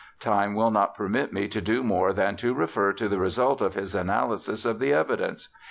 [0.19, 3.75] Time will not permit me to do more than to refer to the result of
[3.75, 5.49] his analysis of the evidence.